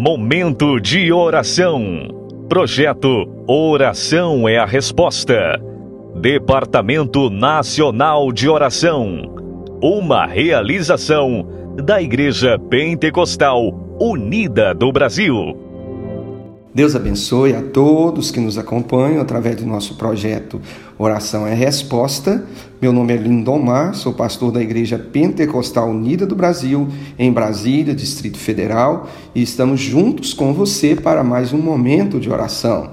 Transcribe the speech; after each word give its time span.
Momento 0.00 0.78
de 0.78 1.12
oração. 1.12 2.06
Projeto 2.48 3.28
Oração 3.48 4.48
é 4.48 4.56
a 4.56 4.64
Resposta. 4.64 5.60
Departamento 6.14 7.28
Nacional 7.28 8.30
de 8.30 8.48
Oração. 8.48 9.34
Uma 9.82 10.24
realização 10.24 11.74
da 11.82 12.00
Igreja 12.00 12.56
Pentecostal 12.70 13.98
Unida 14.00 14.72
do 14.72 14.92
Brasil. 14.92 15.67
Deus 16.78 16.94
abençoe 16.94 17.56
a 17.56 17.60
todos 17.60 18.30
que 18.30 18.38
nos 18.38 18.56
acompanham 18.56 19.20
através 19.20 19.56
do 19.56 19.66
nosso 19.66 19.96
projeto 19.96 20.60
Oração 20.96 21.44
é 21.44 21.52
Resposta. 21.52 22.46
Meu 22.80 22.92
nome 22.92 23.12
é 23.12 23.16
Lindomar, 23.16 23.96
sou 23.96 24.12
pastor 24.12 24.52
da 24.52 24.62
Igreja 24.62 24.96
Pentecostal 24.96 25.90
Unida 25.90 26.24
do 26.24 26.36
Brasil, 26.36 26.86
em 27.18 27.32
Brasília, 27.32 27.92
Distrito 27.92 28.38
Federal, 28.38 29.10
e 29.34 29.42
estamos 29.42 29.80
juntos 29.80 30.32
com 30.32 30.54
você 30.54 30.94
para 30.94 31.24
mais 31.24 31.52
um 31.52 31.58
momento 31.58 32.20
de 32.20 32.30
oração. 32.30 32.92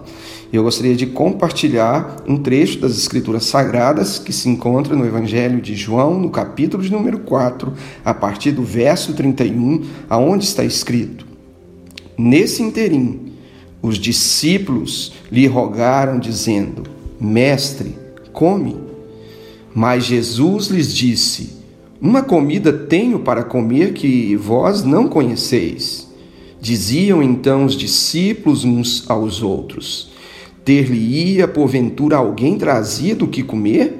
Eu 0.51 0.63
gostaria 0.63 0.95
de 0.95 1.05
compartilhar 1.05 2.23
um 2.27 2.37
trecho 2.37 2.79
das 2.79 2.97
Escrituras 2.97 3.45
Sagradas 3.45 4.17
que 4.17 4.33
se 4.33 4.49
encontra 4.49 4.95
no 4.95 5.05
Evangelho 5.05 5.61
de 5.61 5.75
João, 5.75 6.19
no 6.19 6.31
capítulo 6.31 6.81
de 6.81 6.91
número 6.91 7.19
4, 7.19 7.71
a 8.03 8.15
partir 8.15 8.51
do 8.51 8.63
verso 8.63 9.13
31, 9.13 9.83
aonde 10.09 10.43
está 10.43 10.63
escrito: 10.63 11.23
Nesse 12.17 12.63
interim, 12.63 13.34
os 13.85 13.99
discípulos 13.99 15.13
lhe 15.31 15.45
rogaram, 15.45 16.17
dizendo: 16.17 16.83
Mestre, 17.21 17.95
come. 18.33 18.75
Mas 19.73 20.05
Jesus 20.05 20.67
lhes 20.67 20.91
disse: 20.91 21.53
Uma 22.01 22.23
comida 22.23 22.73
tenho 22.73 23.19
para 23.19 23.43
comer 23.43 23.93
que 23.93 24.35
vós 24.35 24.83
não 24.83 25.07
conheceis. 25.07 26.07
Diziam 26.59 27.21
então 27.21 27.65
os 27.65 27.75
discípulos 27.75 28.65
uns 28.65 29.07
aos 29.07 29.43
outros: 29.43 30.11
Ter-lhe-ia 30.63 31.47
porventura 31.47 32.17
alguém 32.17 32.57
trazido 32.57 33.25
o 33.25 33.27
que 33.27 33.43
comer? 33.43 33.93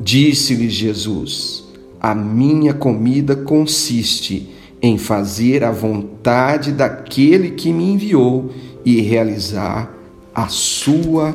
Disse-lhes 0.00 0.72
Jesus: 0.72 1.64
A 2.00 2.14
minha 2.14 2.72
comida 2.72 3.36
consiste 3.36 4.48
em 4.80 4.96
fazer 4.96 5.64
a 5.64 5.72
vontade 5.72 6.72
daquele 6.72 7.50
que 7.50 7.72
me 7.72 7.92
enviou 7.92 8.50
e 8.84 9.00
realizar 9.00 9.92
a 10.34 10.48
sua 10.48 11.34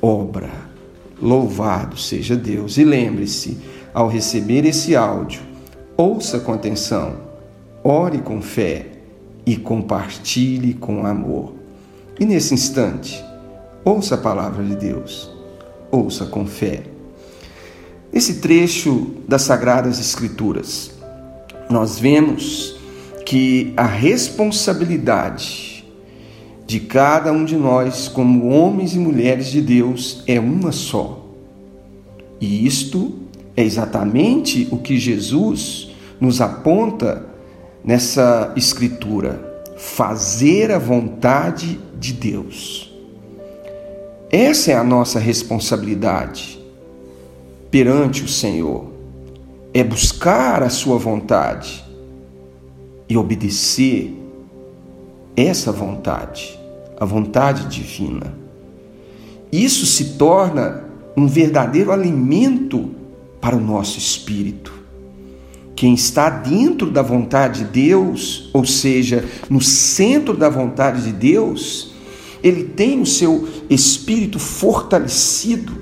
obra. 0.00 0.50
Louvado 1.20 1.96
seja 1.96 2.36
Deus. 2.36 2.76
E 2.76 2.84
lembre-se, 2.84 3.58
ao 3.94 4.08
receber 4.08 4.64
esse 4.64 4.96
áudio, 4.96 5.42
ouça 5.96 6.40
com 6.40 6.52
atenção, 6.52 7.16
ore 7.84 8.18
com 8.18 8.42
fé 8.42 8.86
e 9.46 9.56
compartilhe 9.56 10.74
com 10.74 11.06
amor. 11.06 11.54
E 12.18 12.24
nesse 12.24 12.54
instante, 12.54 13.22
ouça 13.84 14.16
a 14.16 14.18
palavra 14.18 14.64
de 14.64 14.74
Deus, 14.76 15.30
ouça 15.90 16.26
com 16.26 16.46
fé. 16.46 16.82
Nesse 18.12 18.34
trecho 18.34 19.14
das 19.26 19.42
Sagradas 19.42 19.98
Escrituras, 19.98 20.92
nós 21.70 21.98
vemos 21.98 22.76
que 23.24 23.72
a 23.76 23.86
responsabilidade 23.86 25.71
de 26.72 26.80
cada 26.80 27.30
um 27.30 27.44
de 27.44 27.54
nós, 27.54 28.08
como 28.08 28.48
homens 28.48 28.94
e 28.94 28.98
mulheres 28.98 29.48
de 29.48 29.60
Deus, 29.60 30.24
é 30.26 30.40
uma 30.40 30.72
só. 30.72 31.22
E 32.40 32.66
isto 32.66 33.12
é 33.54 33.62
exatamente 33.62 34.66
o 34.70 34.78
que 34.78 34.96
Jesus 34.96 35.90
nos 36.18 36.40
aponta 36.40 37.26
nessa 37.84 38.54
escritura: 38.56 39.62
fazer 39.76 40.72
a 40.72 40.78
vontade 40.78 41.78
de 42.00 42.14
Deus. 42.14 42.90
Essa 44.30 44.72
é 44.72 44.74
a 44.74 44.82
nossa 44.82 45.18
responsabilidade 45.18 46.58
perante 47.70 48.24
o 48.24 48.28
Senhor, 48.28 48.86
é 49.74 49.84
buscar 49.84 50.62
a 50.62 50.70
Sua 50.70 50.96
vontade 50.96 51.84
e 53.10 53.14
obedecer 53.14 54.16
essa 55.36 55.70
vontade 55.70 56.61
a 57.02 57.04
vontade 57.04 57.66
divina. 57.66 58.32
Isso 59.50 59.84
se 59.86 60.14
torna 60.14 60.84
um 61.16 61.26
verdadeiro 61.26 61.90
alimento 61.90 62.90
para 63.40 63.56
o 63.56 63.60
nosso 63.60 63.98
espírito. 63.98 64.72
Quem 65.74 65.94
está 65.94 66.30
dentro 66.30 66.92
da 66.92 67.02
vontade 67.02 67.64
de 67.64 67.70
Deus, 67.72 68.50
ou 68.52 68.64
seja, 68.64 69.24
no 69.50 69.60
centro 69.60 70.36
da 70.36 70.48
vontade 70.48 71.02
de 71.02 71.10
Deus, 71.12 71.92
ele 72.40 72.62
tem 72.62 73.00
o 73.00 73.06
seu 73.06 73.48
espírito 73.68 74.38
fortalecido. 74.38 75.72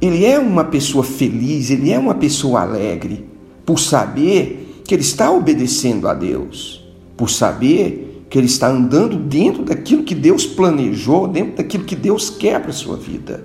Ele 0.00 0.24
é 0.24 0.40
uma 0.40 0.64
pessoa 0.64 1.04
feliz, 1.04 1.70
ele 1.70 1.92
é 1.92 1.98
uma 2.00 2.16
pessoa 2.16 2.62
alegre, 2.62 3.24
por 3.64 3.78
saber 3.78 4.82
que 4.84 4.92
ele 4.92 5.02
está 5.02 5.30
obedecendo 5.30 6.08
a 6.08 6.14
Deus, 6.14 6.84
por 7.16 7.30
saber 7.30 8.01
que 8.32 8.38
ele 8.38 8.46
está 8.46 8.66
andando 8.66 9.18
dentro 9.18 9.62
daquilo 9.62 10.04
que 10.04 10.14
Deus 10.14 10.46
planejou, 10.46 11.28
dentro 11.28 11.56
daquilo 11.56 11.84
que 11.84 11.94
Deus 11.94 12.30
quer 12.30 12.58
para 12.62 12.70
a 12.70 12.72
sua 12.72 12.96
vida. 12.96 13.44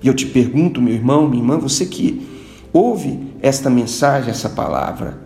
E 0.00 0.06
eu 0.06 0.14
te 0.14 0.24
pergunto, 0.26 0.80
meu 0.80 0.94
irmão, 0.94 1.28
minha 1.28 1.42
irmã, 1.42 1.58
você 1.58 1.84
que 1.84 2.24
ouve 2.72 3.18
esta 3.42 3.68
mensagem, 3.68 4.30
essa 4.30 4.48
palavra, 4.48 5.18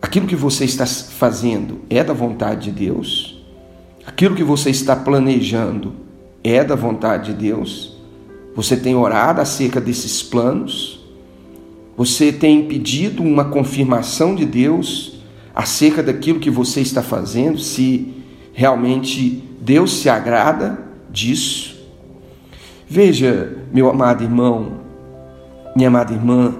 aquilo 0.00 0.28
que 0.28 0.36
você 0.36 0.64
está 0.64 0.86
fazendo 0.86 1.80
é 1.90 2.04
da 2.04 2.12
vontade 2.12 2.70
de 2.70 2.84
Deus? 2.86 3.44
Aquilo 4.06 4.36
que 4.36 4.44
você 4.44 4.70
está 4.70 4.94
planejando 4.94 5.92
é 6.44 6.62
da 6.62 6.76
vontade 6.76 7.32
de 7.32 7.48
Deus? 7.48 7.96
Você 8.54 8.76
tem 8.76 8.94
orado 8.94 9.40
acerca 9.40 9.80
desses 9.80 10.22
planos? 10.22 11.04
Você 11.96 12.30
tem 12.30 12.64
pedido 12.68 13.24
uma 13.24 13.46
confirmação 13.46 14.36
de 14.36 14.46
Deus 14.46 15.17
acerca 15.58 16.04
daquilo 16.04 16.38
que 16.38 16.52
você 16.52 16.80
está 16.80 17.02
fazendo, 17.02 17.58
se 17.58 18.14
realmente 18.52 19.42
Deus 19.60 20.00
se 20.00 20.08
agrada 20.08 20.78
disso. 21.10 21.76
Veja, 22.88 23.58
meu 23.74 23.90
amado 23.90 24.22
irmão, 24.22 24.74
minha 25.74 25.88
amada 25.88 26.12
irmã, 26.12 26.54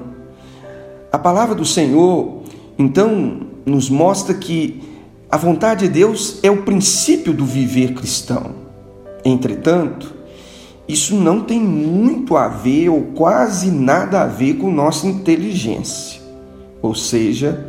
a 1.12 1.18
palavra 1.18 1.54
do 1.54 1.64
Senhor, 1.64 2.42
então, 2.76 3.42
nos 3.64 3.88
mostra 3.88 4.34
que 4.34 4.82
a 5.30 5.36
vontade 5.36 5.86
de 5.86 5.92
Deus 5.92 6.40
é 6.42 6.50
o 6.50 6.62
princípio 6.62 7.32
do 7.32 7.44
viver 7.44 7.94
cristão. 7.94 8.50
Entretanto, 9.24 10.12
isso 10.88 11.14
não 11.14 11.42
tem 11.42 11.60
muito 11.60 12.36
a 12.36 12.48
ver 12.48 12.88
ou 12.88 13.02
quase 13.14 13.70
nada 13.70 14.22
a 14.22 14.26
ver 14.26 14.54
com 14.54 14.72
nossa 14.72 15.06
inteligência. 15.06 16.20
Ou 16.82 16.96
seja, 16.96 17.67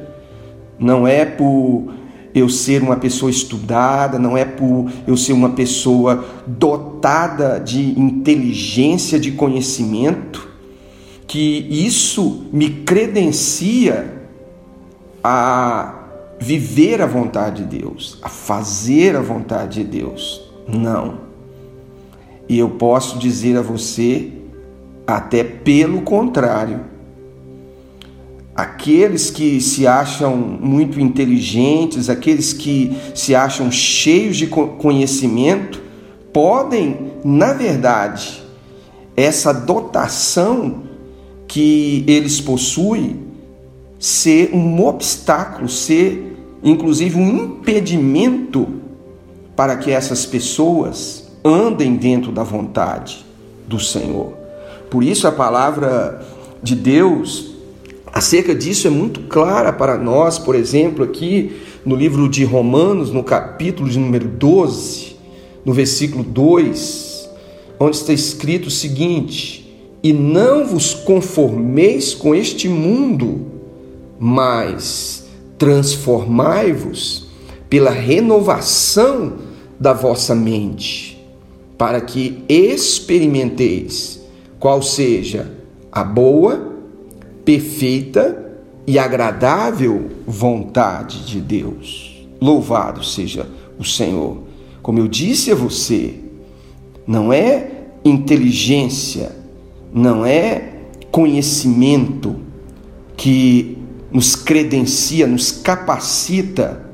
não 0.80 1.08
é 1.08 1.26
por 1.26 1.94
eu 2.34 2.48
ser 2.48 2.82
uma 2.82 2.96
pessoa 2.96 3.30
estudada, 3.30 4.20
não 4.20 4.38
é 4.38 4.46
por 4.46 4.90
eu 5.08 5.18
ser 5.18 5.34
uma 5.34 5.50
pessoa 5.50 6.26
dotada 6.46 7.60
de 7.60 8.00
inteligência, 8.00 9.20
de 9.20 9.32
conhecimento, 9.32 10.48
que 11.28 11.68
isso 11.70 12.46
me 12.52 12.70
credencia 12.70 14.20
a 15.24 15.96
viver 16.40 17.02
a 17.02 17.06
vontade 17.06 17.64
de 17.64 17.78
Deus, 17.80 18.18
a 18.22 18.30
fazer 18.30 19.16
a 19.16 19.22
vontade 19.22 19.84
de 19.84 19.90
Deus. 19.90 20.42
Não. 20.68 21.30
E 22.48 22.58
eu 22.58 22.70
posso 22.70 23.20
dizer 23.20 23.58
a 23.58 23.62
você, 23.62 24.32
até 25.06 25.44
pelo 25.44 26.02
contrário, 26.02 26.82
aqueles 28.62 29.32
que 29.32 29.62
se 29.62 29.88
acham 29.88 30.36
muito 30.36 31.00
inteligentes, 31.00 32.10
aqueles 32.10 32.52
que 32.52 32.92
se 33.16 33.34
acham 33.34 33.72
cheios 33.72 34.36
de 34.36 34.48
conhecimento, 34.48 35.82
podem, 36.34 37.12
na 37.24 37.54
verdade, 37.54 38.44
essa 39.16 39.54
dotação 39.54 40.84
que 41.48 42.04
eles 42.06 42.42
possuem 42.42 43.22
ser 43.98 44.52
um 44.54 44.86
obstáculo, 44.86 45.70
ser 45.70 46.38
inclusive 46.62 47.18
um 47.18 47.38
impedimento 47.38 48.68
para 49.56 49.78
que 49.78 49.90
essas 49.90 50.26
pessoas 50.26 51.30
andem 51.46 51.96
dentro 51.96 52.32
da 52.32 52.44
vontade 52.44 53.26
do 53.66 53.80
Senhor. 53.80 54.34
Por 54.92 55.02
isso 55.02 55.28
a 55.28 55.32
palavra 55.32 56.26
de 56.62 56.76
Deus 56.76 57.59
acerca 58.12 58.56
disso 58.56 58.88
é 58.88 58.90
muito 58.90 59.22
clara 59.22 59.72
para 59.72 59.98
nós, 59.98 60.38
por 60.40 60.56
exemplo, 60.56 61.04
aqui 61.04 61.52
no 61.86 61.96
livro 61.96 62.28
de 62.28 62.44
Romanos, 62.44 63.12
no 63.12 63.24
capítulo 63.24 63.90
de 63.90 63.98
número 63.98 64.28
12, 64.28 65.16
no 65.66 65.74
versículo 65.74 66.24
2, 66.24 67.30
onde 67.80 67.96
está 67.96 68.14
escrito 68.14 68.68
o 68.68 68.72
seguinte: 68.72 69.72
E 70.04 70.12
não 70.12 70.66
vos 70.66 70.94
conformeis 70.94 72.14
com 72.14 72.36
este 72.36 72.68
mundo, 72.68 73.46
mas 74.20 75.28
transformai-vos 75.58 77.28
pela 77.70 77.92
renovação 77.92 79.34
da 79.80 79.94
vossa 79.94 80.34
mente, 80.36 81.24
para 81.78 82.02
que 82.02 82.44
experimenteis 82.50 84.20
qual 84.60 84.82
seja 84.82 85.52
a 85.92 86.04
boa, 86.04 86.69
perfeita 87.46 88.50
e 88.86 88.98
agradável 88.98 90.10
vontade 90.26 91.26
de 91.26 91.40
Deus. 91.40 92.26
Louvado 92.42 93.04
seja 93.04 93.48
o 93.78 93.84
Senhor. 93.84 94.44
Como 94.82 95.00
eu 95.00 95.08
disse 95.08 95.52
a 95.52 95.56
você, 95.56 96.16
não 97.06 97.32
é 97.32 97.72
inteligência, 98.04 99.36
não 99.94 100.26
é 100.26 100.74
conhecimento 101.12 102.36
que 103.18 103.78
nos 104.12 104.36
credencia, 104.36 105.28
nos 105.28 105.52
capacita 105.52 106.86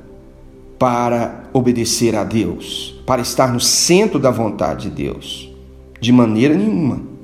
para 0.78 1.46
obedecer 1.54 2.16
a 2.16 2.24
Deus, 2.24 3.02
para 3.06 3.22
estar 3.22 3.54
no 3.54 3.60
centro 3.60 4.20
da 4.20 4.32
vontade 4.32 4.90
de 4.90 4.96
Deus. 5.04 5.50
De 6.02 6.12
maneira 6.12 6.54
nenhuma. 6.54 7.15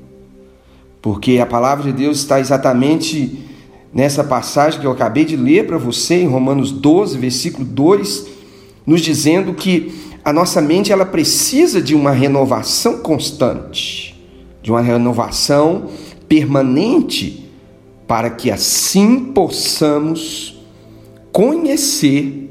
Porque 1.02 1.40
a 1.40 1.46
palavra 1.46 1.92
de 1.92 1.98
Deus 1.98 2.20
está 2.20 2.40
exatamente 2.40 3.46
nessa 3.94 4.24
passagem 4.24 4.80
que 4.80 4.86
eu 4.86 4.92
acabei 4.92 5.26
de 5.26 5.36
ler 5.36 5.68
para 5.68 5.78
você, 5.78 6.22
em 6.22 6.28
Romanos 6.28 6.72
12, 6.72 7.18
versículo 7.18 7.66
2, 7.66 8.28
nos 8.86 9.02
dizendo 9.02 9.54
que 9.54 9.94
a 10.24 10.32
nossa 10.32 10.62
mente 10.62 10.92
ela 10.92 11.06
precisa 11.06 11.82
de 11.82 11.96
uma 11.96 12.12
renovação 12.12 13.00
constante, 13.00 14.20
de 14.62 14.72
uma 14.72 14.82
renovação 14.82 15.88
permanente, 16.30 17.50
para 18.08 18.30
que 18.30 18.52
assim 18.52 19.32
possamos 19.34 20.62
conhecer, 21.32 22.50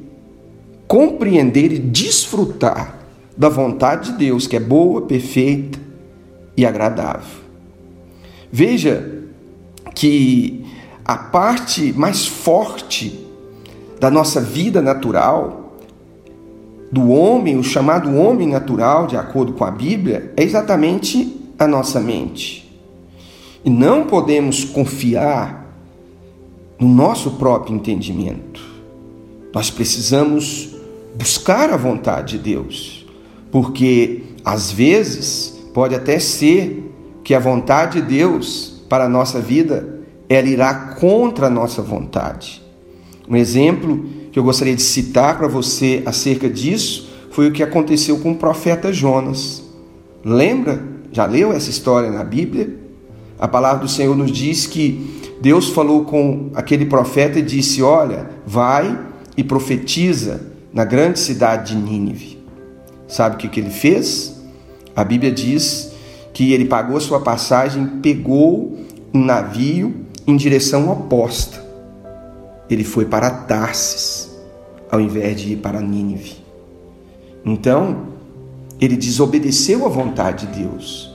compreender 0.89 1.73
e 1.73 1.79
desfrutar 1.79 2.99
da 3.37 3.49
vontade 3.49 4.13
de 4.13 4.19
Deus, 4.19 4.47
que 4.47 4.57
é 4.57 4.61
boa, 4.61 5.03
perfeita 5.03 5.79
e 6.57 6.67
agradável. 6.67 7.40
Veja 8.53 9.23
que 9.95 10.67
a 11.05 11.17
parte 11.17 11.93
mais 11.93 12.27
forte 12.27 13.27
da 13.99 14.11
nossa 14.11 14.41
vida 14.41 14.81
natural, 14.81 15.77
do 16.91 17.11
homem, 17.11 17.57
o 17.57 17.63
chamado 17.63 18.17
homem 18.17 18.49
natural, 18.49 19.07
de 19.07 19.17
acordo 19.17 19.53
com 19.53 19.65
a 19.65 19.71
Bíblia, 19.71 20.33
é 20.37 20.43
exatamente 20.43 21.53
a 21.59 21.67
nossa 21.67 22.01
mente. 22.01 22.69
E 23.65 23.71
não 23.71 24.07
podemos 24.07 24.65
confiar 24.65 25.67
no 26.79 26.89
nosso 26.89 27.33
próprio 27.33 27.77
entendimento. 27.77 28.63
Nós 29.55 29.71
precisamos 29.71 30.75
buscar 31.15 31.71
a 31.71 31.77
vontade 31.77 32.39
de 32.39 32.45
Deus, 32.45 33.07
porque 33.53 34.23
às 34.45 34.73
vezes 34.73 35.61
pode 35.75 35.95
até 35.95 36.19
ser 36.19 36.90
que 37.23 37.35
a 37.35 37.39
vontade 37.39 38.01
de 38.01 38.09
Deus 38.09 38.83
para 38.89 39.05
a 39.05 39.09
nossa 39.09 39.41
vida 39.41 40.01
ela 40.29 40.49
irá 40.49 40.73
contra 40.75 41.49
a 41.49 41.51
nossa 41.51 41.83
vontade. 41.83 42.63
Um 43.29 43.37
exemplo 43.37 44.05
que 44.31 44.39
eu 44.39 44.45
gostaria 44.45 44.77
de 44.77 44.83
citar 44.83 45.39
para 45.39 45.49
você 45.49 46.03
acerca 46.07 46.49
disso 46.49 47.11
foi 47.33 47.49
o 47.49 47.53
que 47.53 47.63
aconteceu 47.63 48.19
com 48.21 48.33
o 48.33 48.37
profeta 48.37 48.93
Jonas. 48.93 49.63
Lembra? 50.25 50.83
Já 51.13 51.27
leu 51.27 51.53
essa 51.53 51.71
história 51.71 52.11
na 52.11 52.23
Bíblia? 52.23 52.77
A 53.39 53.49
palavra 53.49 53.81
do 53.81 53.89
Senhor 53.89 54.17
nos 54.17 54.31
diz 54.31 54.67
que 54.67 55.21
Deus 55.41 55.71
falou 55.71 56.05
com 56.05 56.51
aquele 56.55 56.85
profeta 56.85 57.39
e 57.39 57.43
disse: 57.43 57.83
Olha, 57.83 58.31
vai 58.47 58.99
e 59.37 59.43
profetiza 59.43 60.41
na 60.73 60.85
grande 60.85 61.19
cidade 61.19 61.75
de 61.75 61.81
Nínive. 61.81 62.39
Sabe 63.09 63.35
o 63.35 63.39
que, 63.39 63.49
que 63.49 63.59
ele 63.59 63.71
fez? 63.71 64.41
A 64.95 65.03
Bíblia 65.03 65.33
diz 65.33 65.90
que 66.33 66.53
ele 66.53 66.65
pagou 66.65 67.01
sua 67.01 67.21
passagem, 67.21 67.87
pegou 68.03 68.79
um 69.13 69.25
navio 69.25 69.95
em 70.27 70.37
direção 70.37 70.91
oposta. 70.91 71.65
Ele 72.69 72.85
foi 72.85 73.05
para 73.05 73.31
Tarsis, 73.31 74.31
ao 74.91 75.01
invés 75.01 75.41
de 75.41 75.53
ir 75.53 75.57
para 75.57 75.81
Nínive. 75.81 76.37
Então, 77.45 78.09
ele 78.81 78.97
desobedeceu 78.97 79.85
à 79.85 79.89
vontade 79.89 80.47
de 80.47 80.63
Deus 80.63 81.11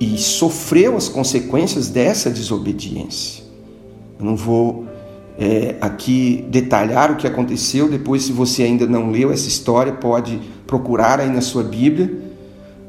e 0.00 0.16
sofreu 0.16 0.96
as 0.96 1.08
consequências 1.08 1.88
dessa 1.88 2.30
desobediência. 2.30 3.42
Eu 4.18 4.24
não 4.24 4.36
vou 4.36 4.86
é, 5.38 5.76
aqui 5.80 6.44
detalhar 6.48 7.10
o 7.10 7.16
que 7.16 7.26
aconteceu, 7.26 7.88
depois, 7.88 8.22
se 8.22 8.32
você 8.32 8.62
ainda 8.62 8.86
não 8.86 9.10
leu 9.10 9.32
essa 9.32 9.48
história, 9.48 9.92
pode 9.92 10.40
procurar 10.66 11.20
aí 11.20 11.28
na 11.28 11.40
sua 11.40 11.64
Bíblia 11.64 12.27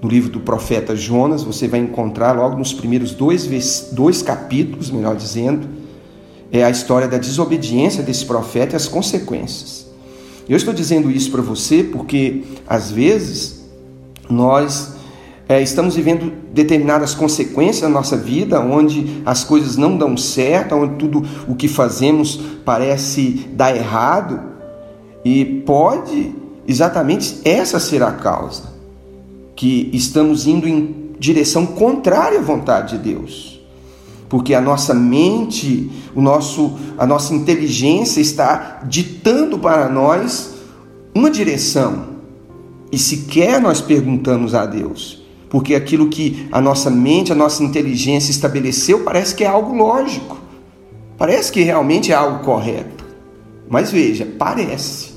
no 0.01 0.07
livro 0.07 0.29
do 0.29 0.39
profeta 0.39 0.95
Jonas, 0.95 1.43
você 1.43 1.67
vai 1.67 1.79
encontrar 1.79 2.31
logo 2.31 2.57
nos 2.57 2.71
primeiros 2.71 3.11
dois, 3.11 3.89
dois 3.91 4.21
capítulos, 4.21 4.89
melhor 4.89 5.15
dizendo, 5.15 5.67
é 6.51 6.63
a 6.63 6.69
história 6.69 7.07
da 7.07 7.17
desobediência 7.17 8.01
desse 8.01 8.25
profeta 8.25 8.75
e 8.75 8.77
as 8.77 8.87
consequências. 8.87 9.87
Eu 10.47 10.55
estou 10.55 10.73
dizendo 10.73 11.11
isso 11.11 11.29
para 11.31 11.41
você 11.41 11.83
porque, 11.83 12.43
às 12.67 12.89
vezes, 12.89 13.65
nós 14.29 14.93
é, 15.47 15.61
estamos 15.61 15.95
vivendo 15.95 16.31
determinadas 16.53 17.13
consequências 17.13 17.81
na 17.81 17.89
nossa 17.89 18.15
vida, 18.15 18.59
onde 18.59 19.21
as 19.25 19.43
coisas 19.43 19.75
não 19.75 19.97
dão 19.97 20.15
certo, 20.15 20.75
onde 20.75 20.95
tudo 20.95 21.23
o 21.47 21.55
que 21.55 21.67
fazemos 21.67 22.39
parece 22.63 23.47
dar 23.51 23.75
errado, 23.75 24.39
e 25.25 25.43
pode 25.65 26.33
exatamente 26.65 27.41
essa 27.43 27.79
ser 27.79 28.01
a 28.01 28.13
causa 28.13 28.68
que 29.59 29.89
estamos 29.91 30.47
indo 30.47 30.65
em 30.69 31.09
direção 31.19 31.65
contrária 31.65 32.39
à 32.39 32.41
vontade 32.41 32.97
de 32.97 33.13
Deus. 33.13 33.59
Porque 34.29 34.53
a 34.53 34.61
nossa 34.61 34.93
mente, 34.93 35.91
o 36.15 36.21
nosso, 36.21 36.79
a 36.97 37.05
nossa 37.05 37.35
inteligência 37.35 38.21
está 38.21 38.83
ditando 38.87 39.59
para 39.59 39.89
nós 39.89 40.55
uma 41.13 41.29
direção. 41.29 42.05
E 42.89 42.97
sequer 42.97 43.59
nós 43.59 43.81
perguntamos 43.81 44.55
a 44.55 44.65
Deus. 44.65 45.21
Porque 45.49 45.75
aquilo 45.75 46.07
que 46.07 46.47
a 46.53 46.61
nossa 46.61 46.89
mente, 46.89 47.33
a 47.33 47.35
nossa 47.35 47.61
inteligência 47.61 48.31
estabeleceu 48.31 49.03
parece 49.03 49.35
que 49.35 49.43
é 49.43 49.47
algo 49.47 49.75
lógico. 49.75 50.37
Parece 51.17 51.51
que 51.51 51.63
realmente 51.63 52.13
é 52.13 52.15
algo 52.15 52.45
correto. 52.45 53.03
Mas 53.69 53.91
veja, 53.91 54.25
parece. 54.39 55.09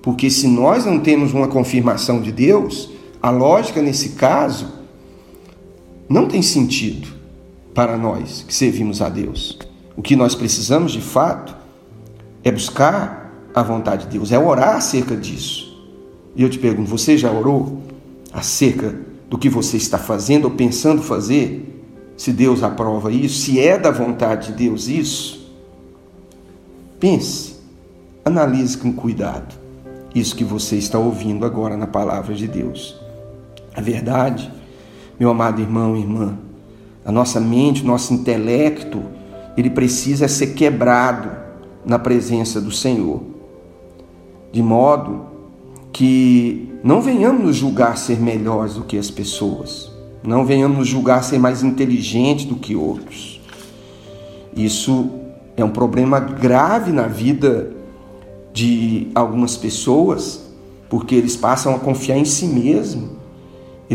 Porque 0.00 0.30
se 0.30 0.46
nós 0.46 0.86
não 0.86 1.00
temos 1.00 1.34
uma 1.34 1.48
confirmação 1.48 2.22
de 2.22 2.30
Deus, 2.30 2.94
a 3.24 3.30
lógica 3.30 3.80
nesse 3.80 4.10
caso 4.10 4.70
não 6.06 6.28
tem 6.28 6.42
sentido 6.42 7.08
para 7.72 7.96
nós 7.96 8.44
que 8.46 8.52
servimos 8.52 9.00
a 9.00 9.08
Deus. 9.08 9.58
O 9.96 10.02
que 10.02 10.14
nós 10.14 10.34
precisamos 10.34 10.92
de 10.92 11.00
fato 11.00 11.56
é 12.42 12.52
buscar 12.52 13.32
a 13.54 13.62
vontade 13.62 14.04
de 14.04 14.18
Deus, 14.18 14.30
é 14.30 14.38
orar 14.38 14.76
acerca 14.76 15.16
disso. 15.16 15.74
E 16.36 16.42
eu 16.42 16.50
te 16.50 16.58
pergunto: 16.58 16.90
você 16.90 17.16
já 17.16 17.32
orou 17.32 17.80
acerca 18.30 18.94
do 19.30 19.38
que 19.38 19.48
você 19.48 19.78
está 19.78 19.96
fazendo 19.96 20.44
ou 20.44 20.50
pensando 20.50 21.02
fazer? 21.02 21.82
Se 22.18 22.30
Deus 22.30 22.62
aprova 22.62 23.10
isso, 23.10 23.40
se 23.40 23.58
é 23.58 23.78
da 23.78 23.90
vontade 23.90 24.48
de 24.48 24.68
Deus 24.68 24.86
isso? 24.86 25.50
Pense, 27.00 27.54
analise 28.22 28.76
com 28.76 28.92
cuidado 28.92 29.54
isso 30.14 30.36
que 30.36 30.44
você 30.44 30.76
está 30.76 30.98
ouvindo 30.98 31.46
agora 31.46 31.74
na 31.74 31.86
palavra 31.86 32.34
de 32.34 32.46
Deus. 32.46 33.02
A 33.74 33.80
verdade, 33.80 34.50
meu 35.18 35.30
amado 35.30 35.60
irmão 35.60 35.96
e 35.96 36.00
irmã, 36.00 36.38
a 37.04 37.10
nossa 37.10 37.40
mente, 37.40 37.82
o 37.82 37.86
nosso 37.86 38.14
intelecto, 38.14 39.02
ele 39.56 39.68
precisa 39.68 40.28
ser 40.28 40.48
quebrado 40.54 41.30
na 41.84 41.98
presença 41.98 42.60
do 42.60 42.70
Senhor, 42.70 43.22
de 44.52 44.62
modo 44.62 45.26
que 45.92 46.72
não 46.82 47.02
venhamos 47.02 47.44
nos 47.44 47.56
julgar 47.56 47.98
ser 47.98 48.20
melhores 48.20 48.74
do 48.74 48.84
que 48.84 48.96
as 48.96 49.10
pessoas, 49.10 49.90
não 50.22 50.46
venhamos 50.46 50.78
nos 50.78 50.88
julgar 50.88 51.24
ser 51.24 51.38
mais 51.38 51.62
inteligentes 51.62 52.44
do 52.44 52.56
que 52.56 52.76
outros. 52.76 53.40
Isso 54.56 55.10
é 55.56 55.64
um 55.64 55.70
problema 55.70 56.20
grave 56.20 56.92
na 56.92 57.08
vida 57.08 57.72
de 58.52 59.08
algumas 59.14 59.56
pessoas, 59.56 60.42
porque 60.88 61.16
eles 61.16 61.36
passam 61.36 61.74
a 61.74 61.78
confiar 61.78 62.16
em 62.16 62.24
si 62.24 62.46
mesmos 62.46 63.13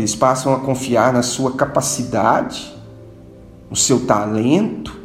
eles 0.00 0.14
passam 0.14 0.54
a 0.54 0.58
confiar 0.58 1.12
na 1.12 1.22
sua 1.22 1.52
capacidade, 1.52 2.74
no 3.68 3.76
seu 3.76 4.00
talento, 4.00 4.98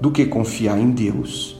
do 0.00 0.10
que 0.10 0.24
confiar 0.24 0.78
em 0.78 0.90
Deus. 0.90 1.56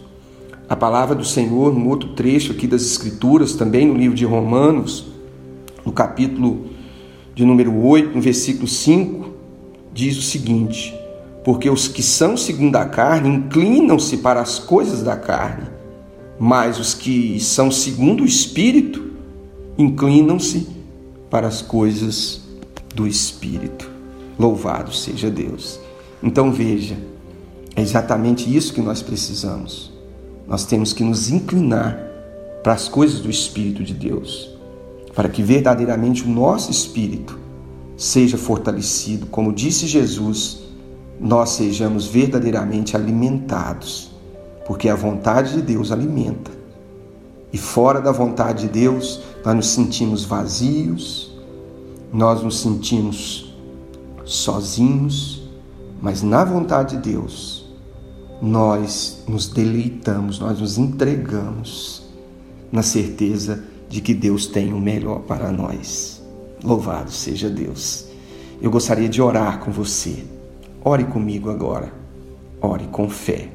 A 0.68 0.76
palavra 0.76 1.14
do 1.14 1.24
Senhor, 1.24 1.74
no 1.74 1.88
outro 1.88 2.10
trecho 2.10 2.52
aqui 2.52 2.66
das 2.66 2.82
Escrituras, 2.82 3.54
também 3.54 3.86
no 3.86 3.94
livro 3.94 4.16
de 4.16 4.24
Romanos, 4.24 5.06
no 5.84 5.92
capítulo 5.92 6.66
de 7.34 7.44
número 7.44 7.74
8, 7.74 8.14
no 8.14 8.20
versículo 8.20 8.68
5, 8.68 9.30
diz 9.92 10.16
o 10.16 10.22
seguinte: 10.22 10.94
Porque 11.44 11.68
os 11.68 11.88
que 11.88 12.02
são 12.02 12.36
segundo 12.36 12.76
a 12.76 12.84
carne 12.84 13.28
inclinam-se 13.28 14.18
para 14.18 14.40
as 14.40 14.58
coisas 14.58 15.02
da 15.02 15.16
carne, 15.16 15.66
mas 16.38 16.78
os 16.78 16.94
que 16.94 17.40
são 17.40 17.70
segundo 17.70 18.22
o 18.22 18.26
Espírito 18.26 19.02
inclinam-se 19.76 20.77
para 21.30 21.46
as 21.46 21.62
coisas 21.62 22.40
do 22.94 23.06
Espírito. 23.06 23.90
Louvado 24.38 24.92
seja 24.94 25.30
Deus. 25.30 25.80
Então 26.22 26.52
veja, 26.52 26.96
é 27.76 27.82
exatamente 27.82 28.54
isso 28.54 28.72
que 28.72 28.80
nós 28.80 29.02
precisamos. 29.02 29.92
Nós 30.46 30.64
temos 30.64 30.92
que 30.92 31.04
nos 31.04 31.30
inclinar 31.30 31.98
para 32.62 32.72
as 32.72 32.88
coisas 32.88 33.20
do 33.20 33.30
Espírito 33.30 33.84
de 33.84 33.94
Deus, 33.94 34.50
para 35.14 35.28
que 35.28 35.42
verdadeiramente 35.42 36.24
o 36.24 36.28
nosso 36.28 36.70
espírito 36.70 37.38
seja 37.96 38.38
fortalecido, 38.38 39.26
como 39.26 39.52
disse 39.52 39.86
Jesus, 39.86 40.60
nós 41.20 41.50
sejamos 41.50 42.06
verdadeiramente 42.06 42.96
alimentados, 42.96 44.10
porque 44.66 44.88
a 44.88 44.94
vontade 44.94 45.54
de 45.54 45.62
Deus 45.62 45.90
alimenta. 45.90 46.50
E 47.52 47.58
fora 47.58 48.00
da 48.00 48.12
vontade 48.12 48.66
de 48.66 48.68
Deus, 48.68 49.20
nós 49.44 49.54
nos 49.54 49.68
sentimos 49.68 50.24
vazios, 50.24 51.32
nós 52.12 52.42
nos 52.42 52.60
sentimos 52.60 53.54
sozinhos, 54.24 55.42
mas 56.00 56.22
na 56.22 56.44
vontade 56.44 56.96
de 56.96 57.12
Deus, 57.12 57.66
nós 58.40 59.24
nos 59.26 59.48
deleitamos, 59.48 60.38
nós 60.38 60.60
nos 60.60 60.78
entregamos 60.78 62.02
na 62.70 62.82
certeza 62.82 63.64
de 63.88 64.00
que 64.00 64.14
Deus 64.14 64.46
tem 64.46 64.72
o 64.72 64.80
melhor 64.80 65.20
para 65.20 65.50
nós. 65.50 66.22
Louvado 66.62 67.10
seja 67.10 67.48
Deus. 67.48 68.06
Eu 68.60 68.70
gostaria 68.70 69.08
de 69.08 69.22
orar 69.22 69.60
com 69.60 69.70
você. 69.70 70.24
Ore 70.84 71.04
comigo 71.04 71.50
agora. 71.50 71.92
Ore 72.60 72.86
com 72.88 73.08
fé. 73.08 73.48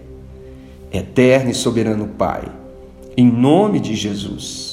Eterno 0.92 1.52
e 1.52 1.54
soberano 1.54 2.08
Pai, 2.08 2.44
em 3.18 3.30
nome 3.30 3.80
de 3.80 3.96
Jesus, 3.96 4.73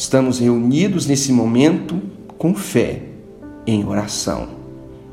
estamos 0.00 0.38
reunidos 0.38 1.06
nesse 1.06 1.30
momento 1.30 2.00
com 2.38 2.54
fé, 2.54 3.02
em 3.66 3.84
oração, 3.84 4.48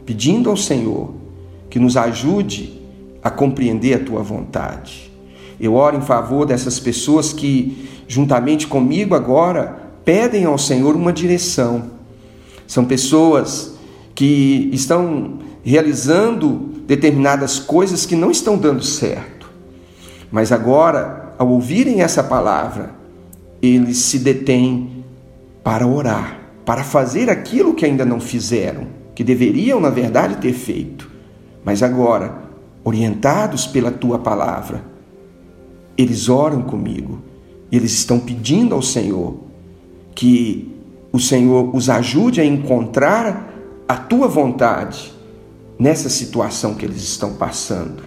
pedindo 0.05 0.49
ao 0.49 0.55
Senhor 0.55 1.13
que 1.69 1.77
nos 1.77 1.97
ajude 1.97 2.81
a 3.21 3.29
compreender 3.29 3.95
a 3.95 3.99
tua 4.05 4.23
vontade. 4.23 5.11
Eu 5.59 5.73
oro 5.73 5.97
em 5.97 6.01
favor 6.01 6.45
dessas 6.45 6.79
pessoas 6.79 7.33
que, 7.33 7.89
juntamente 8.07 8.65
comigo 8.65 9.13
agora, 9.13 9.91
pedem 10.05 10.45
ao 10.45 10.57
Senhor 10.57 10.95
uma 10.95 11.11
direção. 11.11 11.91
São 12.65 12.85
pessoas 12.85 13.73
que 14.15 14.69
estão 14.71 15.39
realizando 15.65 16.71
determinadas 16.87 17.59
coisas 17.59 18.05
que 18.05 18.15
não 18.15 18.31
estão 18.31 18.57
dando 18.57 18.85
certo. 18.85 19.51
Mas 20.31 20.53
agora, 20.53 21.35
ao 21.37 21.49
ouvirem 21.49 22.01
essa 22.01 22.23
palavra, 22.23 22.96
eles 23.61 23.97
se 23.97 24.19
detêm 24.19 25.03
para 25.63 25.85
orar, 25.85 26.39
para 26.65 26.83
fazer 26.83 27.29
aquilo 27.29 27.73
que 27.73 27.85
ainda 27.85 28.05
não 28.05 28.19
fizeram, 28.19 28.87
que 29.15 29.23
deveriam, 29.23 29.79
na 29.79 29.89
verdade, 29.89 30.37
ter 30.37 30.53
feito. 30.53 31.09
Mas 31.63 31.83
agora, 31.83 32.43
orientados 32.83 33.65
pela 33.65 33.91
tua 33.91 34.19
palavra, 34.19 34.83
eles 35.97 36.29
oram 36.29 36.61
comigo, 36.61 37.21
eles 37.71 37.91
estão 37.93 38.19
pedindo 38.19 38.75
ao 38.75 38.81
Senhor 38.81 39.37
que 40.13 40.73
o 41.11 41.19
Senhor 41.19 41.75
os 41.75 41.89
ajude 41.89 42.39
a 42.39 42.45
encontrar 42.45 43.53
a 43.87 43.95
tua 43.95 44.27
vontade 44.27 45.11
nessa 45.79 46.09
situação 46.09 46.75
que 46.75 46.85
eles 46.85 47.01
estão 47.01 47.33
passando, 47.33 48.03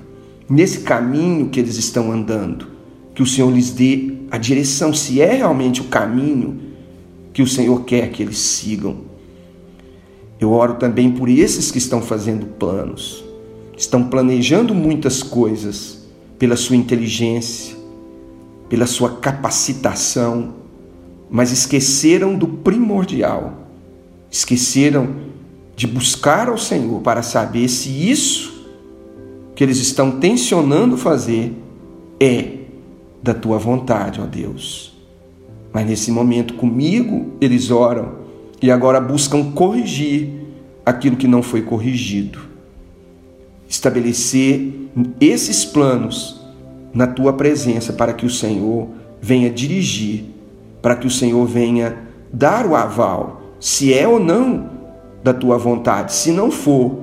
nesse 0.49 0.81
caminho 0.81 1.49
que 1.49 1.61
eles 1.61 1.77
estão 1.77 2.13
andando, 2.13 2.67
que 3.15 3.23
o 3.23 3.27
Senhor 3.27 3.51
lhes 3.51 3.71
dê 3.71 4.13
a 4.31 4.39
direção, 4.39 4.95
se 4.95 5.21
é 5.21 5.35
realmente 5.35 5.81
o 5.81 5.85
caminho 5.85 6.61
que 7.33 7.43
o 7.43 7.47
Senhor 7.47 7.85
quer 7.85 8.11
que 8.11 8.23
eles 8.23 8.39
sigam. 8.39 8.99
Eu 10.39 10.53
oro 10.53 10.75
também 10.75 11.11
por 11.11 11.29
esses 11.29 11.71
que 11.71 11.79
estão 11.79 12.01
fazendo 12.01 12.47
planos, 12.47 13.25
estão 13.77 14.05
planejando 14.05 14.75
muitas 14.75 15.23
coisas 15.23 16.07
pela 16.39 16.57
sua 16.57 16.77
inteligência, 16.77 17.77
pela 18.69 18.87
sua 18.87 19.17
capacitação, 19.17 20.55
mas 21.29 21.53
esqueceram 21.53 22.37
do 22.37 22.47
primordial, 22.47 23.67
esqueceram 24.31 25.09
de 25.77 25.87
buscar 25.87 26.49
ao 26.49 26.57
Senhor 26.57 27.01
para 27.01 27.23
saber 27.23 27.69
se 27.69 27.89
isso 27.89 28.67
que 29.55 29.65
eles 29.65 29.79
estão 29.79 30.13
tensionando 30.13 30.97
fazer 30.97 31.53
é 32.19 32.60
da 33.23 33.35
tua 33.35 33.59
vontade, 33.59 34.21
ó 34.21 34.27
Deus. 34.27 34.93
Mas 35.73 35.87
nesse 35.87 36.11
momento 36.11 36.55
comigo 36.55 37.33
eles 37.41 37.71
oram 37.71 38.21
e 38.61 38.71
agora 38.71 39.01
buscam 39.01 39.53
corrigir 39.53 40.31
aquilo 40.85 41.17
que 41.17 41.29
não 41.29 41.43
foi 41.43 41.63
corrigido. 41.63 42.41
Estabelecer 43.69 44.73
esses 45.21 45.65
planos 45.65 46.41
na 46.93 47.07
tua 47.07 47.33
presença 47.33 47.93
para 47.93 48.13
que 48.13 48.27
o 48.27 48.31
Senhor 48.31 48.89
venha 49.21 49.49
dirigir, 49.49 50.25
para 50.83 50.97
que 50.97 51.07
o 51.07 51.11
Senhor 51.11 51.47
venha 51.47 51.97
dar 52.33 52.67
o 52.67 52.75
aval, 52.75 53.55
se 53.61 53.95
é 53.95 54.09
ou 54.09 54.19
não 54.19 54.71
da 55.23 55.33
tua 55.33 55.59
vontade. 55.59 56.13
Se 56.13 56.33
não 56.33 56.51
for, 56.51 56.99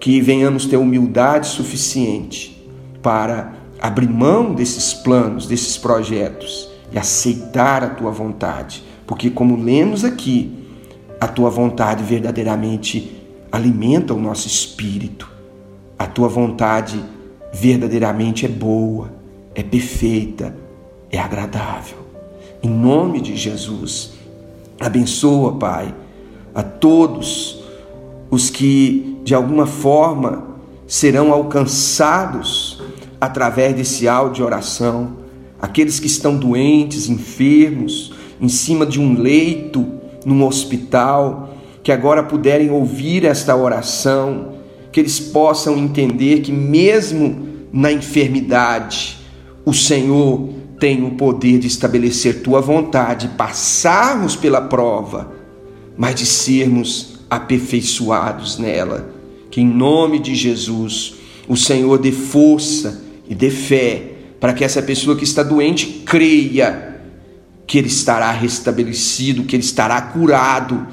que 0.00 0.20
venhamos 0.20 0.66
ter 0.66 0.76
humildade 0.76 1.46
suficiente 1.46 2.60
para 3.00 3.52
abrir 3.82 4.08
mão 4.08 4.54
desses 4.54 4.94
planos, 4.94 5.46
desses 5.46 5.76
projetos 5.76 6.68
e 6.92 6.98
aceitar 6.98 7.82
a 7.82 7.90
tua 7.90 8.10
vontade. 8.10 8.84
Porque, 9.06 9.28
como 9.30 9.62
lemos 9.62 10.04
aqui, 10.04 10.56
a 11.20 11.26
tua 11.26 11.50
vontade 11.50 12.04
verdadeiramente 12.04 13.20
alimenta 13.50 14.14
o 14.14 14.20
nosso 14.20 14.46
espírito. 14.46 15.28
A 15.98 16.06
tua 16.06 16.28
vontade 16.28 17.02
verdadeiramente 17.52 18.46
é 18.46 18.48
boa, 18.48 19.12
é 19.54 19.62
perfeita, 19.62 20.56
é 21.10 21.18
agradável. 21.18 21.98
Em 22.62 22.70
nome 22.70 23.20
de 23.20 23.36
Jesus, 23.36 24.12
abençoa, 24.80 25.56
Pai 25.56 25.94
a 26.54 26.62
todos 26.62 27.62
os 28.30 28.50
que 28.50 29.18
de 29.24 29.34
alguma 29.34 29.66
forma 29.66 30.44
serão 30.86 31.32
alcançados 31.32 32.71
através 33.24 33.74
desse 33.74 34.08
áudio 34.08 34.34
de 34.34 34.42
oração, 34.42 35.16
aqueles 35.60 36.00
que 36.00 36.06
estão 36.06 36.36
doentes, 36.36 37.08
enfermos, 37.08 38.12
em 38.40 38.48
cima 38.48 38.84
de 38.84 39.00
um 39.00 39.16
leito, 39.16 39.86
num 40.26 40.44
hospital, 40.44 41.54
que 41.82 41.92
agora 41.92 42.22
puderem 42.22 42.70
ouvir 42.70 43.24
esta 43.24 43.54
oração, 43.54 44.54
que 44.90 44.98
eles 44.98 45.20
possam 45.20 45.78
entender 45.78 46.40
que 46.40 46.50
mesmo 46.50 47.48
na 47.72 47.92
enfermidade, 47.92 49.18
o 49.64 49.72
Senhor 49.72 50.48
tem 50.80 51.04
o 51.04 51.12
poder 51.12 51.60
de 51.60 51.68
estabelecer 51.68 52.42
tua 52.42 52.60
vontade, 52.60 53.28
passarmos 53.36 54.34
pela 54.34 54.60
prova 54.60 55.42
mas 55.96 56.14
de 56.14 56.26
sermos 56.26 57.18
aperfeiçoados 57.28 58.58
nela. 58.58 59.14
Que 59.50 59.60
em 59.60 59.66
nome 59.66 60.18
de 60.18 60.34
Jesus 60.34 61.14
o 61.48 61.56
Senhor 61.56 61.98
dê 61.98 62.12
força 62.12 63.01
e 63.32 63.34
dê 63.34 63.48
fé 63.48 64.12
para 64.38 64.52
que 64.52 64.62
essa 64.62 64.82
pessoa 64.82 65.16
que 65.16 65.24
está 65.24 65.42
doente 65.42 66.02
creia 66.04 67.00
que 67.66 67.78
ele 67.78 67.88
estará 67.88 68.30
restabelecido, 68.30 69.44
que 69.44 69.56
ele 69.56 69.62
estará 69.62 69.98
curado 70.02 70.86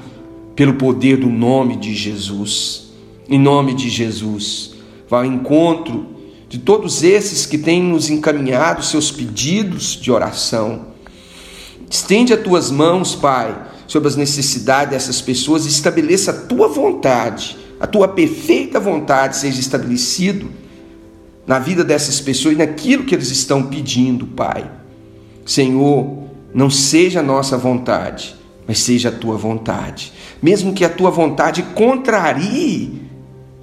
pelo 0.56 0.74
poder 0.74 1.18
do 1.18 1.28
nome 1.28 1.76
de 1.76 1.94
Jesus. 1.94 2.92
Em 3.28 3.38
nome 3.38 3.74
de 3.74 3.90
Jesus, 3.90 4.74
vá 5.06 5.18
ao 5.18 5.24
encontro 5.26 6.16
de 6.48 6.58
todos 6.58 7.02
esses 7.02 7.44
que 7.44 7.58
têm 7.58 7.82
nos 7.82 8.08
encaminhado 8.08 8.82
seus 8.82 9.10
pedidos 9.10 10.00
de 10.00 10.10
oração. 10.10 10.86
Estende 11.90 12.32
as 12.32 12.40
tuas 12.40 12.70
mãos, 12.70 13.14
Pai, 13.14 13.54
sobre 13.86 14.08
as 14.08 14.16
necessidades 14.16 14.92
dessas 14.92 15.20
pessoas 15.20 15.66
e 15.66 15.68
estabeleça 15.68 16.30
a 16.30 16.34
tua 16.46 16.68
vontade, 16.68 17.58
a 17.78 17.86
tua 17.86 18.08
perfeita 18.08 18.80
vontade 18.80 19.36
seja 19.36 19.60
estabelecido 19.60 20.50
na 21.50 21.58
vida 21.58 21.82
dessas 21.82 22.20
pessoas 22.20 22.54
e 22.54 22.58
naquilo 22.58 23.02
que 23.02 23.12
eles 23.12 23.28
estão 23.28 23.64
pedindo, 23.64 24.24
Pai. 24.24 24.70
Senhor, 25.44 26.28
não 26.54 26.70
seja 26.70 27.18
a 27.18 27.24
nossa 27.24 27.58
vontade, 27.58 28.36
mas 28.68 28.78
seja 28.78 29.08
a 29.08 29.12
tua 29.12 29.36
vontade. 29.36 30.12
Mesmo 30.40 30.72
que 30.72 30.84
a 30.84 30.88
tua 30.88 31.10
vontade 31.10 31.64
contrarie 31.74 33.02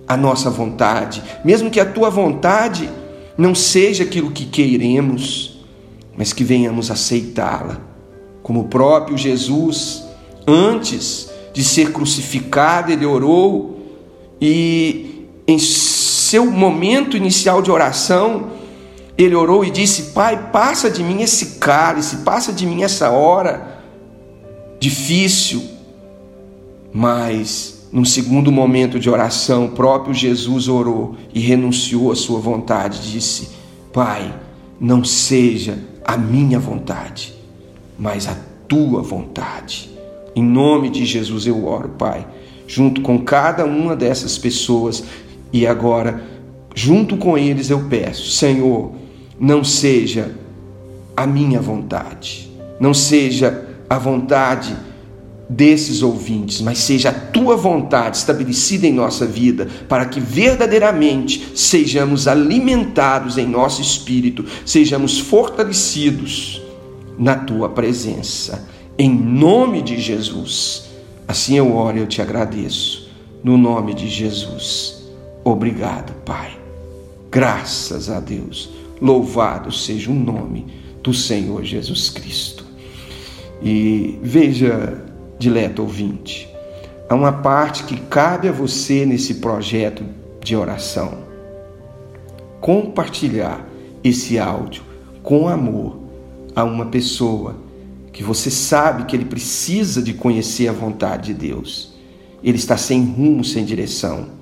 a 0.05 0.17
nossa 0.17 0.49
vontade, 0.49 1.23
mesmo 1.45 1.71
que 1.71 1.79
a 1.79 1.85
tua 1.85 2.09
vontade 2.09 2.89
não 3.37 3.55
seja 3.55 4.03
aquilo 4.03 4.31
que 4.31 4.45
queremos, 4.45 5.57
mas 6.17 6.33
que 6.33 6.43
venhamos 6.43 6.91
aceitá-la. 6.91 7.79
Como 8.43 8.59
o 8.59 8.67
próprio 8.67 9.17
Jesus 9.17 10.03
Antes 10.47 11.29
de 11.53 11.61
ser 11.61 11.91
crucificado, 11.91 12.89
ele 12.89 13.05
orou 13.05 13.81
e 14.39 15.27
em 15.45 15.59
seu 16.27 16.45
momento 16.45 17.15
inicial 17.15 17.61
de 17.61 17.71
oração, 17.71 18.49
Ele 19.17 19.35
orou 19.35 19.63
e 19.63 19.71
disse: 19.71 20.11
Pai, 20.11 20.51
passa 20.51 20.89
de 20.89 21.03
mim 21.03 21.21
esse 21.21 21.57
cálice, 21.57 22.17
passa 22.17 22.51
de 22.51 22.65
mim 22.65 22.83
essa 22.83 23.09
hora 23.09 23.77
difícil. 24.79 25.63
Mas, 26.93 27.87
num 27.91 28.05
segundo 28.05 28.51
momento 28.51 28.99
de 28.99 29.09
oração, 29.09 29.65
o 29.65 29.71
próprio 29.71 30.13
Jesus 30.13 30.67
orou 30.67 31.15
e 31.33 31.39
renunciou 31.39 32.11
à 32.11 32.15
sua 32.15 32.39
vontade. 32.39 33.11
Disse: 33.11 33.49
Pai, 33.93 34.33
não 34.79 35.03
seja 35.03 35.79
a 36.03 36.17
minha 36.17 36.59
vontade, 36.59 37.33
mas 37.97 38.27
a 38.27 38.35
tua 38.67 39.01
vontade. 39.01 39.89
Em 40.35 40.43
nome 40.43 40.89
de 40.89 41.05
Jesus 41.05 41.47
eu 41.47 41.65
oro, 41.65 41.89
Pai, 41.97 42.27
junto 42.67 43.01
com 43.01 43.19
cada 43.19 43.65
uma 43.65 43.95
dessas 43.95 44.37
pessoas 44.37 45.03
e 45.51 45.65
agora, 45.65 46.21
junto 46.75 47.17
com 47.17 47.37
eles, 47.37 47.69
eu 47.69 47.85
peço, 47.89 48.31
Senhor, 48.31 48.91
não 49.39 49.63
seja 49.63 50.35
a 51.15 51.25
minha 51.25 51.59
vontade, 51.59 52.51
não 52.79 52.93
seja 52.93 53.65
a 53.89 53.97
vontade 53.97 54.75
desses 55.49 56.01
ouvintes, 56.03 56.59
mas 56.61 56.79
seja 56.79 57.09
a 57.09 57.13
tua 57.13 57.55
vontade 57.55 58.17
estabelecida 58.17 58.85
em 58.85 58.93
nossa 58.93 59.25
vida, 59.25 59.67
para 59.87 60.05
que 60.05 60.19
verdadeiramente 60.19 61.53
sejamos 61.55 62.27
alimentados 62.27 63.37
em 63.37 63.47
nosso 63.47 63.81
espírito, 63.81 64.45
sejamos 64.65 65.19
fortalecidos 65.19 66.61
na 67.17 67.35
tua 67.35 67.69
presença. 67.69 68.67
Em 68.97 69.09
nome 69.09 69.81
de 69.81 69.99
Jesus. 69.99 70.85
Assim 71.27 71.57
eu 71.57 71.75
oro 71.75 71.97
e 71.97 72.01
eu 72.01 72.07
te 72.07 72.21
agradeço. 72.21 73.09
No 73.43 73.57
nome 73.57 73.93
de 73.93 74.09
Jesus. 74.09 74.96
Obrigado, 75.49 76.11
Pai. 76.25 76.59
Graças 77.31 78.09
a 78.09 78.19
Deus. 78.19 78.69
Louvado 79.01 79.71
seja 79.71 80.11
o 80.11 80.13
nome 80.13 80.65
do 81.01 81.13
Senhor 81.13 81.63
Jesus 81.63 82.09
Cristo. 82.09 82.65
E 83.63 84.19
veja, 84.21 85.01
dileto 85.39 85.83
ouvinte, 85.83 86.49
há 87.07 87.15
uma 87.15 87.31
parte 87.31 87.85
que 87.85 87.95
cabe 87.95 88.49
a 88.49 88.51
você 88.51 89.05
nesse 89.05 89.35
projeto 89.35 90.03
de 90.43 90.53
oração. 90.53 91.19
Compartilhar 92.59 93.65
esse 94.03 94.37
áudio 94.37 94.83
com 95.23 95.47
amor 95.47 95.97
a 96.53 96.65
uma 96.65 96.87
pessoa 96.87 97.55
que 98.11 98.21
você 98.21 98.51
sabe 98.51 99.05
que 99.05 99.15
ele 99.15 99.23
precisa 99.23 100.01
de 100.01 100.13
conhecer 100.13 100.67
a 100.67 100.73
vontade 100.73 101.33
de 101.33 101.39
Deus. 101.47 101.93
Ele 102.43 102.57
está 102.57 102.75
sem 102.75 103.01
rumo, 103.05 103.45
sem 103.45 103.63
direção. 103.63 104.35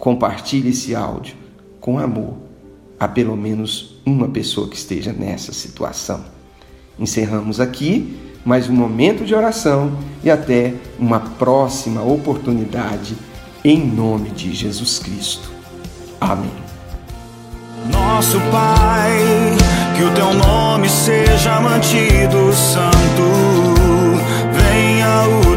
Compartilhe 0.00 0.70
esse 0.70 0.94
áudio 0.94 1.36
com 1.78 1.98
amor 1.98 2.32
a 2.98 3.06
pelo 3.06 3.36
menos 3.36 4.00
uma 4.04 4.28
pessoa 4.28 4.66
que 4.66 4.74
esteja 4.74 5.12
nessa 5.12 5.52
situação. 5.52 6.24
Encerramos 6.98 7.60
aqui 7.60 8.18
mais 8.42 8.68
um 8.70 8.72
momento 8.72 9.26
de 9.26 9.34
oração 9.34 9.92
e 10.24 10.30
até 10.30 10.72
uma 10.98 11.20
próxima 11.20 12.02
oportunidade, 12.02 13.14
em 13.62 13.78
nome 13.78 14.30
de 14.30 14.54
Jesus 14.54 14.98
Cristo. 14.98 15.50
Amém. 16.18 16.50
Nosso 17.92 18.40
Pai, 18.50 19.18
que 19.98 20.02
o 20.02 20.14
teu 20.14 20.32
nome 20.32 20.88
seja 20.88 21.60
mantido 21.60 22.52
santo, 22.54 23.22
venha 24.54 25.28
o 25.28 25.56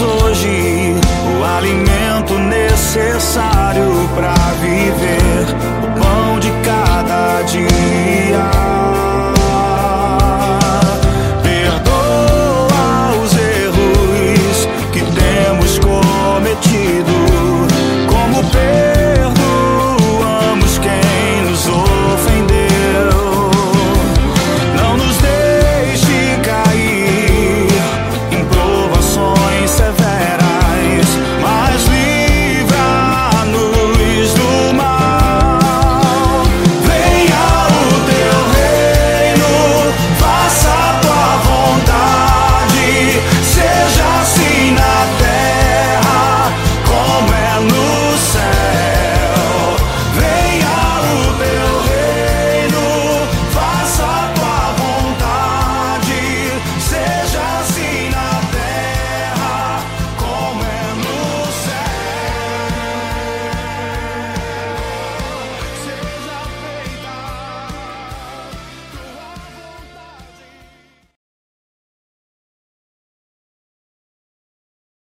hoje 0.00 0.94
o 1.38 1.44
alimento 1.44 2.38
necessário 2.38 4.08
para 4.14 4.34
viver. 4.60 5.19